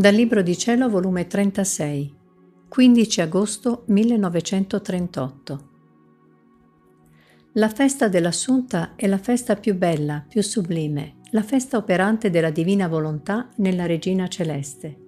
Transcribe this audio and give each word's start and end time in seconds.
Dal 0.00 0.14
Libro 0.14 0.40
di 0.40 0.56
Cielo, 0.56 0.88
volume 0.88 1.26
36, 1.26 2.14
15 2.70 3.20
agosto 3.20 3.82
1938. 3.88 5.68
La 7.52 7.68
festa 7.68 8.08
dell'Assunta 8.08 8.94
è 8.96 9.06
la 9.06 9.18
festa 9.18 9.56
più 9.56 9.76
bella, 9.76 10.24
più 10.26 10.40
sublime, 10.42 11.16
la 11.32 11.42
festa 11.42 11.76
operante 11.76 12.30
della 12.30 12.48
divina 12.48 12.88
volontà 12.88 13.50
nella 13.56 13.84
Regina 13.84 14.26
Celeste. 14.26 14.98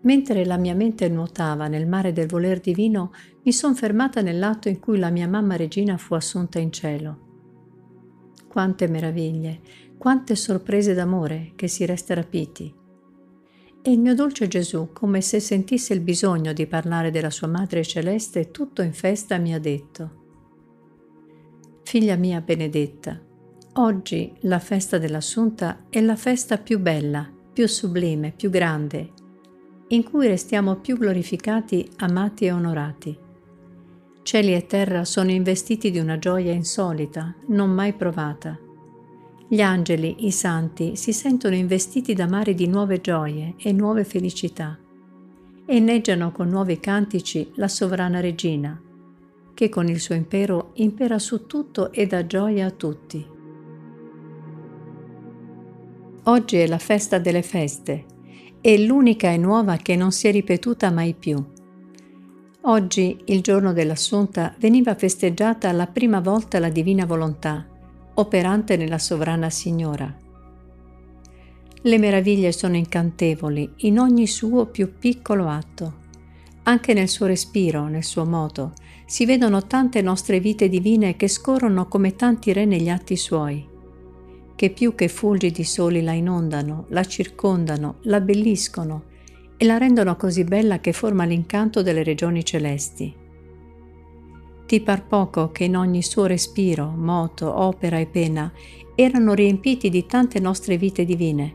Mentre 0.00 0.46
la 0.46 0.56
mia 0.56 0.74
mente 0.74 1.06
nuotava 1.10 1.68
nel 1.68 1.86
mare 1.86 2.14
del 2.14 2.28
voler 2.28 2.60
divino, 2.60 3.12
mi 3.42 3.52
son 3.52 3.74
fermata 3.74 4.22
nell'atto 4.22 4.70
in 4.70 4.80
cui 4.80 4.98
la 4.98 5.10
mia 5.10 5.28
mamma 5.28 5.56
regina 5.56 5.98
fu 5.98 6.14
assunta 6.14 6.58
in 6.58 6.72
cielo. 6.72 7.26
Quante 8.48 8.88
meraviglie, 8.88 9.60
quante 9.98 10.36
sorprese 10.36 10.94
d'amore 10.94 11.52
che 11.56 11.66
si 11.66 11.84
resta 11.84 12.14
rapiti. 12.14 12.72
E 13.82 13.90
il 13.92 13.98
mio 13.98 14.14
dolce 14.14 14.48
Gesù, 14.48 14.90
come 14.92 15.20
se 15.20 15.40
sentisse 15.40 15.92
il 15.92 16.00
bisogno 16.00 16.52
di 16.52 16.66
parlare 16.66 17.10
della 17.10 17.30
sua 17.30 17.48
Madre 17.48 17.82
Celeste, 17.84 18.50
tutto 18.50 18.82
in 18.82 18.92
festa 18.92 19.38
mi 19.38 19.52
ha 19.52 19.58
detto, 19.58 20.16
Figlia 21.82 22.16
mia 22.16 22.40
benedetta, 22.40 23.18
oggi 23.74 24.32
la 24.40 24.58
festa 24.58 24.98
dell'Assunta 24.98 25.86
è 25.88 26.00
la 26.00 26.16
festa 26.16 26.58
più 26.58 26.78
bella, 26.78 27.28
più 27.52 27.66
sublime, 27.66 28.32
più 28.36 28.50
grande, 28.50 29.12
in 29.88 30.04
cui 30.04 30.26
restiamo 30.26 30.76
più 30.76 30.98
glorificati, 30.98 31.88
amati 31.96 32.44
e 32.44 32.52
onorati. 32.52 33.18
Cieli 34.22 34.52
e 34.52 34.66
terra 34.66 35.04
sono 35.04 35.30
investiti 35.30 35.90
di 35.90 35.98
una 35.98 36.18
gioia 36.18 36.52
insolita, 36.52 37.34
non 37.46 37.70
mai 37.70 37.94
provata 37.94 38.58
gli 39.50 39.62
angeli, 39.62 40.26
i 40.26 40.30
santi, 40.30 40.94
si 40.94 41.14
sentono 41.14 41.54
investiti 41.54 42.12
da 42.12 42.26
mari 42.26 42.54
di 42.54 42.66
nuove 42.66 43.00
gioie 43.00 43.54
e 43.56 43.72
nuove 43.72 44.04
felicità 44.04 44.78
e 45.64 45.76
inneggiano 45.76 46.32
con 46.32 46.48
nuovi 46.48 46.78
cantici 46.78 47.50
la 47.54 47.68
sovrana 47.68 48.20
regina, 48.20 48.78
che 49.54 49.68
con 49.70 49.88
il 49.88 50.00
suo 50.00 50.14
impero 50.14 50.72
impera 50.74 51.18
su 51.18 51.46
tutto 51.46 51.92
e 51.92 52.06
dà 52.06 52.26
gioia 52.26 52.66
a 52.66 52.70
tutti. 52.70 53.26
Oggi 56.24 56.56
è 56.56 56.66
la 56.66 56.78
festa 56.78 57.18
delle 57.18 57.42
feste, 57.42 58.04
e 58.60 58.84
l'unica 58.84 59.30
e 59.30 59.38
nuova 59.38 59.76
che 59.76 59.96
non 59.96 60.12
si 60.12 60.28
è 60.28 60.30
ripetuta 60.30 60.90
mai 60.90 61.14
più. 61.14 61.42
Oggi, 62.62 63.18
il 63.26 63.40
giorno 63.40 63.72
dell'Assunta, 63.72 64.54
veniva 64.58 64.94
festeggiata 64.94 65.72
la 65.72 65.86
prima 65.86 66.20
volta 66.20 66.58
la 66.58 66.68
divina 66.68 67.06
volontà, 67.06 67.66
operante 68.18 68.76
nella 68.76 68.98
sovrana 68.98 69.48
Signora. 69.48 70.12
Le 71.82 71.98
meraviglie 71.98 72.50
sono 72.50 72.74
incantevoli 72.74 73.70
in 73.78 74.00
ogni 74.00 74.26
suo 74.26 74.66
più 74.66 74.98
piccolo 74.98 75.46
atto. 75.46 76.06
Anche 76.64 76.94
nel 76.94 77.08
suo 77.08 77.26
respiro, 77.26 77.86
nel 77.86 78.02
suo 78.02 78.24
moto, 78.24 78.72
si 79.06 79.24
vedono 79.24 79.66
tante 79.66 80.02
nostre 80.02 80.40
vite 80.40 80.68
divine 80.68 81.14
che 81.14 81.28
scorrono 81.28 81.86
come 81.86 82.16
tanti 82.16 82.52
re 82.52 82.64
negli 82.64 82.88
atti 82.88 83.16
suoi, 83.16 83.64
che 84.56 84.70
più 84.70 84.96
che 84.96 85.06
fulgidi 85.06 85.62
soli 85.62 86.02
la 86.02 86.12
inondano, 86.12 86.86
la 86.88 87.04
circondano, 87.04 87.98
la 88.02 88.16
abbelliscono 88.16 89.04
e 89.56 89.64
la 89.64 89.78
rendono 89.78 90.16
così 90.16 90.42
bella 90.42 90.80
che 90.80 90.92
forma 90.92 91.24
l'incanto 91.24 91.82
delle 91.82 92.02
regioni 92.02 92.44
celesti. 92.44 93.17
Ti 94.68 94.82
par 94.82 95.06
poco 95.06 95.50
che 95.50 95.64
in 95.64 95.78
ogni 95.78 96.02
suo 96.02 96.26
respiro, 96.26 96.92
moto, 96.94 97.58
opera 97.58 97.96
e 97.96 98.04
pena 98.04 98.52
erano 98.94 99.32
riempiti 99.32 99.88
di 99.88 100.04
tante 100.04 100.40
nostre 100.40 100.76
vite 100.76 101.06
divine. 101.06 101.54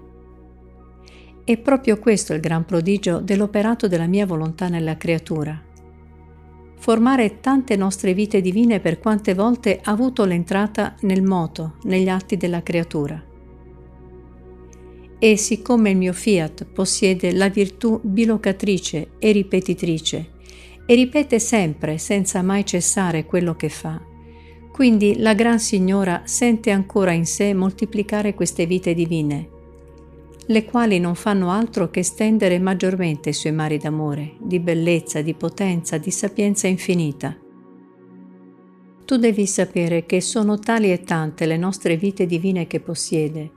È 1.44 1.56
proprio 1.58 2.00
questo 2.00 2.34
il 2.34 2.40
gran 2.40 2.66
prodigio 2.66 3.20
dell'operato 3.20 3.88
della 3.88 4.08
mia 4.08 4.26
volontà 4.26 4.68
nella 4.68 4.98
creatura. 4.98 5.62
Formare 6.80 7.40
tante 7.40 7.76
nostre 7.76 8.16
vite 8.16 8.42
divine 8.42 8.80
per 8.80 8.98
quante 8.98 9.36
volte 9.36 9.80
ha 9.84 9.92
avuto 9.92 10.26
l'entrata 10.26 10.96
nel 11.02 11.22
moto, 11.22 11.76
negli 11.84 12.10
atti 12.10 12.36
della 12.36 12.64
creatura. 12.64 13.24
E 15.20 15.38
siccome 15.38 15.92
il 15.92 15.98
mio 15.98 16.14
fiat 16.14 16.66
possiede 16.66 17.32
la 17.32 17.50
virtù 17.50 18.00
bilocatrice 18.02 19.12
e 19.20 19.32
ripetitrice, 19.32 20.33
e 20.86 20.96
ripete 20.96 21.40
sempre 21.40 21.98
senza 21.98 22.42
mai 22.42 22.66
cessare 22.66 23.26
quello 23.26 23.56
che 23.56 23.70
fa. 23.70 24.02
Quindi 24.72 25.20
la 25.20 25.34
Gran 25.34 25.60
Signora 25.60 26.24
sente 26.26 26.72
ancora 26.72 27.12
in 27.12 27.26
sé 27.26 27.54
moltiplicare 27.54 28.34
queste 28.34 28.66
vite 28.66 28.94
divine, 28.94 29.50
le 30.48 30.66
quali 30.66 31.00
non 31.00 31.16
fanno 31.16 31.52
altro 31.52 31.90
che 31.90 32.04
stendere 32.04 32.60
maggiormente 32.60 33.30
i 33.30 33.34
suoi 33.34 33.54
mari 33.54 33.78
d'amore, 33.78 34.34
di 34.40 34.60
bellezza, 34.60 35.22
di 35.22 35.34
potenza, 35.36 35.98
di 35.98 36.12
sapienza 36.12 36.68
infinita. 36.68 37.38
Tu 39.06 39.18
devi 39.18 39.46
sapere 39.46 40.06
che 40.06 40.20
sono 40.20 40.60
tali 40.60 40.92
e 40.92 41.02
tante 41.04 41.46
le 41.46 41.58
nostre 41.58 41.96
vite 41.96 42.26
divine 42.26 42.68
che 42.68 42.80
possiede, 42.82 43.52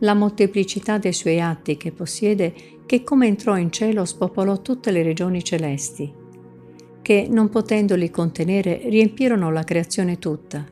la 0.00 0.14
molteplicità 0.14 0.98
dei 0.98 1.12
suoi 1.12 1.40
atti 1.40 1.76
che 1.76 1.90
possiede, 1.90 2.54
che 2.86 3.02
come 3.02 3.26
entrò 3.26 3.56
in 3.56 3.72
cielo 3.72 4.04
spopolò 4.04 4.62
tutte 4.62 4.90
le 4.90 5.02
regioni 5.02 5.42
celesti 5.42 6.19
che, 7.10 7.26
non 7.28 7.48
potendoli 7.48 8.08
contenere, 8.08 8.82
riempirono 8.84 9.50
la 9.50 9.64
creazione 9.64 10.20
tutta. 10.20 10.64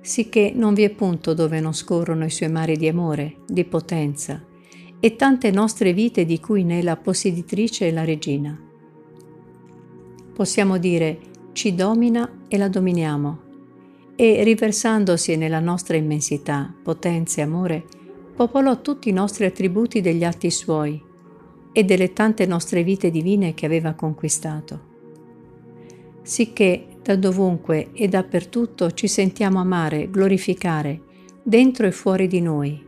Sicché 0.00 0.52
non 0.54 0.74
vi 0.74 0.84
è 0.84 0.90
punto 0.90 1.34
dove 1.34 1.58
non 1.58 1.74
scorrono 1.74 2.24
i 2.24 2.30
suoi 2.30 2.48
mari 2.48 2.76
di 2.76 2.86
amore, 2.86 3.38
di 3.44 3.64
potenza, 3.64 4.40
e 5.00 5.16
tante 5.16 5.50
nostre 5.50 5.92
vite 5.92 6.24
di 6.24 6.38
cui 6.38 6.62
ne 6.62 6.78
è 6.78 6.82
la 6.82 6.96
posseditrice 6.96 7.88
e 7.88 7.92
la 7.92 8.04
regina. 8.04 8.56
Possiamo 10.34 10.78
dire 10.78 11.18
ci 11.50 11.74
domina 11.74 12.44
e 12.46 12.56
la 12.56 12.68
dominiamo, 12.68 13.38
e 14.14 14.44
riversandosi 14.44 15.34
nella 15.34 15.58
nostra 15.58 15.96
immensità, 15.96 16.72
potenza 16.80 17.40
e 17.40 17.44
amore, 17.44 17.84
popolò 18.36 18.80
tutti 18.80 19.08
i 19.08 19.12
nostri 19.12 19.46
attributi 19.46 20.00
degli 20.00 20.22
atti 20.22 20.48
suoi 20.48 21.02
e 21.72 21.82
delle 21.82 22.12
tante 22.12 22.46
nostre 22.46 22.84
vite 22.84 23.10
divine 23.10 23.52
che 23.54 23.66
aveva 23.66 23.94
conquistato 23.94 24.87
sicché 26.28 26.98
da 27.02 27.16
dovunque 27.16 27.88
e 27.94 28.06
dappertutto 28.06 28.90
ci 28.90 29.08
sentiamo 29.08 29.60
amare, 29.60 30.10
glorificare, 30.10 31.00
dentro 31.42 31.86
e 31.86 31.90
fuori 31.90 32.26
di 32.26 32.42
noi, 32.42 32.86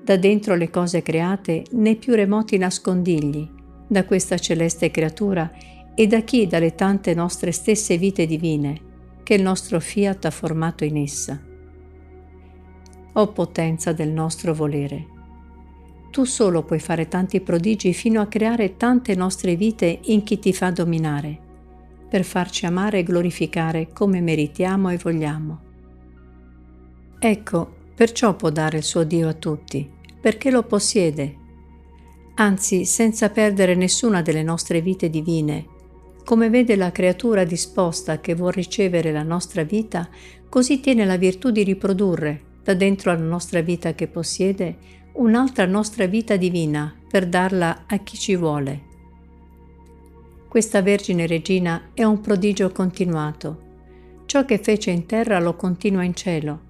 da 0.00 0.16
dentro 0.16 0.54
le 0.54 0.70
cose 0.70 1.02
create 1.02 1.64
nei 1.72 1.96
più 1.96 2.14
remoti 2.14 2.56
nascondigli, 2.58 3.48
da 3.88 4.04
questa 4.04 4.38
celeste 4.38 4.92
creatura 4.92 5.50
e 5.96 6.06
da 6.06 6.20
chi 6.20 6.46
dalle 6.46 6.76
tante 6.76 7.12
nostre 7.12 7.50
stesse 7.50 7.98
vite 7.98 8.24
divine 8.24 8.80
che 9.24 9.34
il 9.34 9.42
nostro 9.42 9.80
fiat 9.80 10.26
ha 10.26 10.30
formato 10.30 10.84
in 10.84 10.96
essa. 10.96 11.42
O 13.14 13.32
potenza 13.32 13.92
del 13.92 14.10
nostro 14.10 14.54
volere! 14.54 15.06
Tu 16.12 16.22
solo 16.22 16.62
puoi 16.62 16.78
fare 16.78 17.08
tanti 17.08 17.40
prodigi 17.40 17.92
fino 17.92 18.20
a 18.20 18.26
creare 18.26 18.76
tante 18.76 19.16
nostre 19.16 19.56
vite 19.56 19.98
in 20.04 20.22
chi 20.22 20.38
ti 20.38 20.52
fa 20.52 20.70
dominare 20.70 21.48
per 22.10 22.24
farci 22.24 22.66
amare 22.66 22.98
e 22.98 23.02
glorificare 23.04 23.88
come 23.92 24.20
meritiamo 24.20 24.90
e 24.90 24.96
vogliamo. 24.96 25.60
Ecco, 27.18 27.74
perciò 27.94 28.34
può 28.34 28.50
dare 28.50 28.78
il 28.78 28.82
suo 28.82 29.04
Dio 29.04 29.28
a 29.28 29.34
tutti, 29.34 29.88
perché 30.20 30.50
lo 30.50 30.64
possiede, 30.64 31.36
anzi 32.34 32.84
senza 32.84 33.30
perdere 33.30 33.74
nessuna 33.74 34.22
delle 34.22 34.42
nostre 34.42 34.80
vite 34.80 35.08
divine. 35.08 35.66
Come 36.24 36.50
vede 36.50 36.76
la 36.76 36.90
creatura 36.90 37.44
disposta 37.44 38.20
che 38.20 38.34
vuol 38.34 38.52
ricevere 38.52 39.12
la 39.12 39.22
nostra 39.22 39.62
vita, 39.62 40.08
così 40.48 40.80
tiene 40.80 41.04
la 41.04 41.16
virtù 41.16 41.50
di 41.50 41.62
riprodurre, 41.62 42.40
da 42.64 42.74
dentro 42.74 43.10
alla 43.10 43.22
nostra 43.22 43.60
vita 43.60 43.94
che 43.94 44.08
possiede, 44.08 44.76
un'altra 45.12 45.66
nostra 45.66 46.06
vita 46.06 46.36
divina 46.36 46.94
per 47.08 47.28
darla 47.28 47.84
a 47.86 47.98
chi 47.98 48.16
ci 48.16 48.36
vuole. 48.36 48.88
Questa 50.50 50.82
Vergine 50.82 51.28
Regina 51.28 51.90
è 51.94 52.02
un 52.02 52.20
prodigio 52.20 52.72
continuato. 52.72 54.22
Ciò 54.26 54.44
che 54.44 54.58
fece 54.58 54.90
in 54.90 55.06
terra 55.06 55.38
lo 55.38 55.54
continua 55.54 56.02
in 56.02 56.12
cielo, 56.12 56.62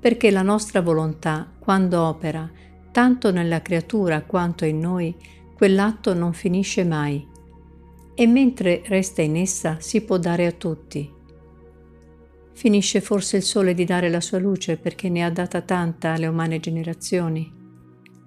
perché 0.00 0.32
la 0.32 0.42
nostra 0.42 0.80
volontà, 0.80 1.48
quando 1.60 2.02
opera, 2.02 2.50
tanto 2.90 3.30
nella 3.30 3.62
creatura 3.62 4.22
quanto 4.22 4.64
in 4.64 4.80
noi, 4.80 5.14
quell'atto 5.54 6.12
non 6.12 6.32
finisce 6.32 6.82
mai. 6.82 7.24
E 8.16 8.26
mentre 8.26 8.82
resta 8.86 9.22
in 9.22 9.36
essa 9.36 9.76
si 9.78 10.00
può 10.00 10.18
dare 10.18 10.46
a 10.46 10.52
tutti. 10.52 11.08
Finisce 12.52 13.00
forse 13.00 13.36
il 13.36 13.44
sole 13.44 13.74
di 13.74 13.84
dare 13.84 14.10
la 14.10 14.20
sua 14.20 14.40
luce 14.40 14.76
perché 14.76 15.08
ne 15.08 15.22
ha 15.22 15.30
data 15.30 15.60
tanta 15.60 16.14
alle 16.14 16.26
umane 16.26 16.58
generazioni? 16.58 17.48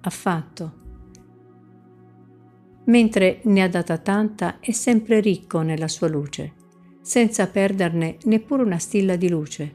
Affatto 0.00 0.86
mentre 2.88 3.40
ne 3.44 3.62
ha 3.62 3.68
data 3.68 3.96
tanta 3.96 4.60
è 4.60 4.72
sempre 4.72 5.20
ricco 5.20 5.62
nella 5.62 5.88
sua 5.88 6.08
luce, 6.08 6.52
senza 7.00 7.46
perderne 7.46 8.16
neppure 8.24 8.62
una 8.62 8.78
stilla 8.78 9.16
di 9.16 9.28
luce. 9.28 9.74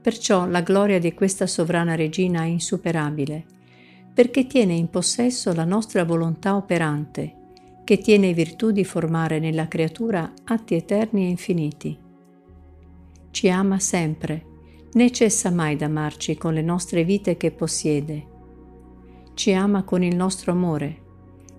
Perciò 0.00 0.46
la 0.46 0.62
gloria 0.62 0.98
di 0.98 1.12
questa 1.14 1.46
sovrana 1.46 1.94
regina 1.94 2.42
è 2.42 2.46
insuperabile. 2.46 3.46
perché 4.14 4.46
tiene 4.46 4.74
in 4.74 4.88
possesso 4.88 5.52
la 5.54 5.64
nostra 5.64 6.04
volontà 6.04 6.56
operante, 6.56 7.36
che 7.84 7.98
tiene 7.98 8.32
virtù 8.32 8.70
di 8.70 8.84
formare 8.84 9.38
nella 9.38 9.68
creatura 9.68 10.32
atti 10.44 10.74
eterni 10.74 11.24
e 11.24 11.30
infiniti. 11.30 11.98
Ci 13.30 13.50
ama 13.50 13.78
sempre, 13.78 14.44
né 14.92 15.10
cessa 15.10 15.50
mai 15.50 15.76
d'amarci 15.76 16.36
con 16.36 16.52
le 16.52 16.62
nostre 16.62 17.04
vite 17.04 17.36
che 17.36 17.50
possiede. 17.50 18.26
Ci 19.34 19.52
ama 19.54 19.82
con 19.82 20.02
il 20.02 20.14
nostro 20.14 20.52
amore, 20.52 21.01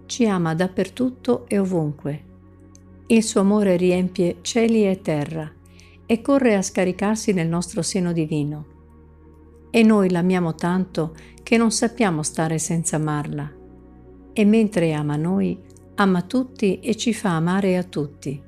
ci 0.06 0.28
ama 0.28 0.54
dappertutto 0.54 1.46
e 1.48 1.58
ovunque. 1.60 2.24
Il 3.08 3.24
suo 3.24 3.42
amore 3.42 3.76
riempie 3.76 4.38
cieli 4.42 4.88
e 4.88 5.02
terra 5.02 5.52
e 6.06 6.22
corre 6.22 6.56
a 6.56 6.62
scaricarsi 6.62 7.34
nel 7.34 7.48
nostro 7.48 7.82
seno 7.82 8.12
divino. 8.12 8.66
E 9.70 9.84
noi 9.84 10.10
l'amiamo 10.10 10.56
tanto 10.56 11.16
che 11.42 11.58
non 11.58 11.72
sappiamo 11.72 12.24
stare 12.24 12.60
senza 12.60 12.96
amarla. 12.98 13.52
E 14.34 14.46
mentre 14.46 14.94
ama 14.94 15.16
noi, 15.16 15.58
ama 15.96 16.22
tutti 16.22 16.80
e 16.80 16.96
ci 16.96 17.14
fa 17.14 17.36
amare 17.36 17.78
a 17.78 17.84
tutti. 17.84 18.42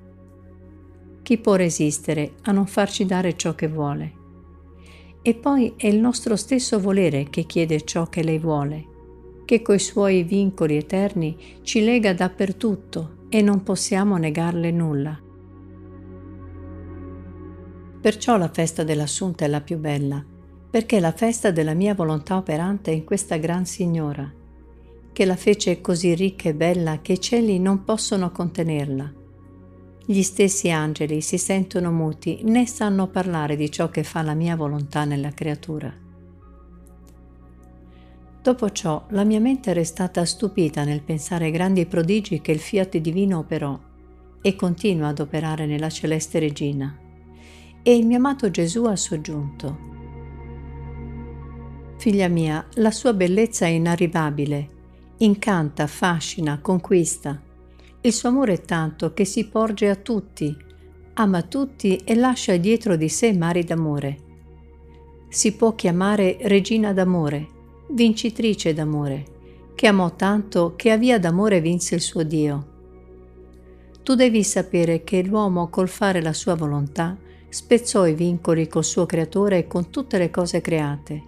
Chi 1.22 1.38
può 1.38 1.56
resistere 1.56 2.34
a 2.44 2.52
non 2.52 2.68
farci 2.68 3.06
dare 3.06 3.36
ciò 3.36 3.56
che 3.56 3.68
vuole? 3.68 4.14
E 5.22 5.34
poi 5.34 5.74
è 5.76 5.88
il 5.88 6.00
nostro 6.00 6.36
stesso 6.36 6.80
volere 6.80 7.30
che 7.30 7.46
chiede 7.46 7.82
ciò 7.84 8.08
che 8.08 8.22
lei 8.22 8.38
vuole, 8.38 8.86
che 9.46 9.62
coi 9.62 9.80
suoi 9.80 10.24
vincoli 10.24 10.76
eterni 10.76 11.38
ci 11.62 11.84
lega 11.84 12.14
dappertutto 12.14 13.28
e 13.30 13.42
non 13.42 13.64
possiamo 13.64 14.18
negarle 14.18 14.72
nulla. 14.72 15.20
Perciò 18.02 18.38
la 18.38 18.50
festa 18.50 18.84
dell'Assunta 18.84 19.46
è 19.46 19.48
la 19.48 19.62
più 19.62 19.78
bella, 19.78 20.24
perché 20.70 20.98
è 20.98 21.00
la 21.00 21.12
festa 21.12 21.52
della 21.52 21.74
mia 21.74 21.96
volontà 21.96 22.38
operante 22.38 22.92
in 22.92 23.04
questa 23.04 23.38
gran 23.38 23.66
Signora, 23.66 24.32
che 25.12 25.26
la 25.26 25.36
fece 25.36 25.82
così 25.82 26.14
ricca 26.14 26.50
e 26.50 26.54
bella 26.54 27.00
che 27.02 27.14
i 27.14 27.20
cieli 27.20 27.58
non 27.60 27.84
possono 27.84 28.32
contenerla. 28.32 29.12
Gli 30.06 30.22
stessi 30.22 30.70
angeli 30.70 31.22
si 31.22 31.40
sentono 31.40 31.92
muti 31.92 32.42
né 32.44 32.68
sanno 32.68 33.08
parlare 33.08 33.56
di 33.56 33.72
ciò 33.72 33.90
che 33.90 34.04
fa 34.04 34.22
la 34.22 34.36
mia 34.36 34.56
volontà 34.56 35.04
nella 35.04 35.32
creatura. 35.32 36.05
Dopo 38.46 38.70
ciò 38.70 39.04
la 39.10 39.24
mia 39.24 39.40
mente 39.40 39.72
è 39.72 39.74
restata 39.74 40.24
stupita 40.24 40.84
nel 40.84 41.02
pensare 41.02 41.46
ai 41.46 41.52
grandi 41.52 41.88
prodigi 41.88 42.42
che 42.42 42.52
il 42.52 42.60
fiat 42.60 42.98
divino 42.98 43.40
operò 43.40 43.76
e 44.40 44.56
continua 44.56 45.08
ad 45.08 45.20
operare 45.20 45.66
nella 45.66 45.90
celeste 45.90 46.38
regina 46.38 46.96
e 47.82 47.98
il 47.98 48.06
mio 48.06 48.18
amato 48.18 48.52
Gesù 48.52 48.84
ha 48.84 48.96
soggiunto. 48.96 49.78
Figlia 51.98 52.28
mia, 52.28 52.64
la 52.76 52.92
sua 52.92 53.14
bellezza 53.14 53.66
è 53.66 53.70
inarrivabile, 53.70 54.70
incanta, 55.18 55.82
affascina, 55.82 56.60
conquista. 56.60 57.42
Il 58.02 58.14
suo 58.14 58.30
amore 58.30 58.54
è 58.54 58.62
tanto 58.62 59.12
che 59.14 59.26
si 59.26 59.48
porge 59.48 59.90
a 59.90 59.96
tutti, 59.96 60.56
ama 61.16 61.42
tutti 61.42 61.96
e 61.96 62.14
lascia 62.14 62.56
dietro 62.58 62.96
di 62.96 63.10
sé 63.10 63.34
mari 63.34 63.64
d'amore. 63.64 64.18
Si 65.30 65.56
può 65.56 65.74
chiamare 65.74 66.38
regina 66.42 66.94
d'amore, 66.94 67.54
vincitrice 67.90 68.74
d'amore, 68.74 69.26
che 69.76 69.88
amò 69.88 70.16
tanto 70.16 70.74
che 70.76 70.92
a 70.92 70.98
via 70.98 71.20
d'amore 71.20 71.62
vinse 71.62 71.96
il 71.96 72.02
suo 72.02 72.24
Dio. 72.24 72.74
Tu 74.04 74.16
devi 74.16 74.44
sapere 74.44 75.04
che 75.04 75.24
l'uomo 75.24 75.70
col 75.70 75.90
fare 75.90 76.22
la 76.22 76.34
sua 76.34 76.56
volontà 76.56 77.18
spezzò 77.50 78.06
i 78.06 78.14
vincoli 78.14 78.68
col 78.68 78.84
suo 78.84 79.06
creatore 79.06 79.60
e 79.60 79.68
con 79.68 79.90
tutte 79.90 80.18
le 80.18 80.30
cose 80.30 80.62
create. 80.62 81.24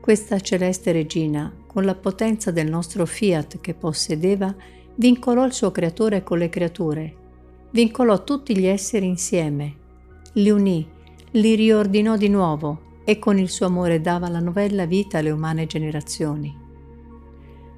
Questa 0.00 0.38
celeste 0.40 0.92
regina, 0.92 1.52
con 1.66 1.84
la 1.84 1.94
potenza 1.94 2.50
del 2.50 2.68
nostro 2.68 3.06
fiat 3.06 3.60
che 3.60 3.74
possedeva, 3.74 4.54
vincolò 4.96 5.44
il 5.44 5.52
suo 5.52 5.70
creatore 5.70 6.22
con 6.22 6.38
le 6.38 6.48
creature, 6.48 7.14
vincolò 7.70 8.22
tutti 8.22 8.56
gli 8.56 8.66
esseri 8.66 9.06
insieme, 9.06 9.76
li 10.34 10.50
unì, 10.50 10.86
li 11.32 11.54
riordinò 11.54 12.16
di 12.16 12.28
nuovo 12.28 12.83
e 13.04 13.18
con 13.18 13.38
il 13.38 13.50
suo 13.50 13.66
amore 13.66 14.00
dava 14.00 14.28
la 14.28 14.40
novella 14.40 14.86
vita 14.86 15.18
alle 15.18 15.30
umane 15.30 15.66
generazioni. 15.66 16.62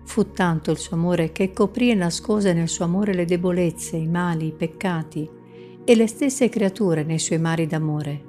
Fu 0.05 0.31
tanto 0.31 0.71
il 0.71 0.79
suo 0.79 0.97
amore 0.97 1.33
che 1.33 1.53
coprì 1.53 1.91
e 1.91 1.95
nascose 1.95 2.53
nel 2.53 2.69
suo 2.69 2.85
amore 2.85 3.13
le 3.13 3.25
debolezze, 3.25 3.97
i 3.97 4.07
mali, 4.07 4.47
i 4.47 4.53
peccati, 4.53 5.29
e 5.85 5.95
le 5.95 6.07
stesse 6.07 6.49
creature 6.49 7.03
nei 7.03 7.19
suoi 7.19 7.39
mari 7.39 7.67
d'amore. 7.67 8.25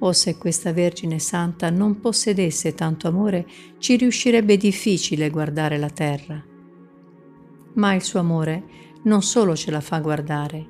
O 0.00 0.12
se 0.12 0.38
questa 0.38 0.72
Vergine 0.72 1.18
Santa 1.18 1.70
non 1.70 1.98
possedesse 2.00 2.74
tanto 2.74 3.08
amore, 3.08 3.46
ci 3.78 3.96
riuscirebbe 3.96 4.56
difficile 4.56 5.28
guardare 5.28 5.76
la 5.76 5.90
terra. 5.90 6.40
Ma 7.74 7.94
il 7.94 8.02
suo 8.02 8.20
amore 8.20 8.62
non 9.02 9.22
solo 9.22 9.56
ce 9.56 9.72
la 9.72 9.80
fa 9.80 9.98
guardare, 9.98 10.66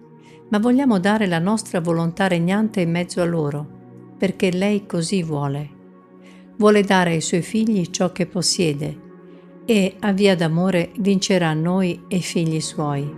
ma 0.49 0.59
vogliamo 0.59 0.99
dare 0.99 1.27
la 1.27 1.39
nostra 1.39 1.81
volontà 1.81 2.27
regnante 2.27 2.81
in 2.81 2.91
mezzo 2.91 3.21
a 3.21 3.27
loro, 3.27 3.78
perché 4.19 4.51
lei 4.51 4.85
così 4.85 5.23
vuole. 5.23 5.77
Vuole 6.57 6.83
dare 6.83 7.13
ai 7.13 7.21
suoi 7.21 7.43
figli 7.43 7.87
ciò 7.87 8.11
che 8.11 8.27
possiede 8.27 9.07
e 9.65 9.97
a 10.01 10.13
via 10.13 10.35
d'amore 10.35 10.91
vincerà 10.99 11.53
noi 11.53 12.05
e 12.09 12.19
figli 12.21 12.61
suoi. 12.61 13.18